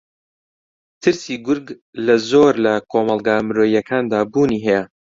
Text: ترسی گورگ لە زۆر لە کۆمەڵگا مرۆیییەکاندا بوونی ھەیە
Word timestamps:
ترسی 1.01 1.35
گورگ 1.45 1.65
لە 2.05 2.15
زۆر 2.29 2.53
لە 2.65 2.73
کۆمەڵگا 2.91 3.35
مرۆیییەکاندا 3.47 4.19
بوونی 4.31 4.63
ھەیە 4.65 4.83